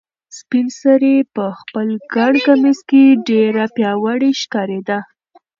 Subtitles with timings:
[0.37, 4.99] سپین سرې په خپل ګڼ کمیس کې ډېره پیاوړې ښکارېده.